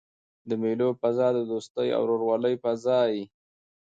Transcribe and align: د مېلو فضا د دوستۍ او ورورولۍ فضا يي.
د 0.49 0.51
مېلو 0.61 0.87
فضا 1.01 1.27
د 1.37 1.39
دوستۍ 1.51 1.87
او 1.97 2.01
ورورولۍ 2.05 2.55
فضا 2.63 2.99
يي. 3.13 3.23